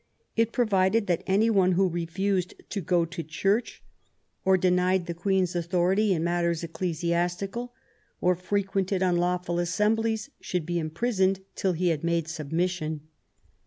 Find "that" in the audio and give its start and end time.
1.05-1.21